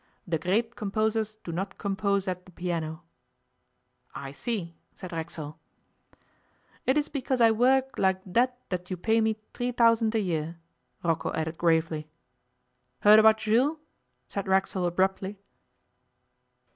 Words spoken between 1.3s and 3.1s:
do not compose at de piano.'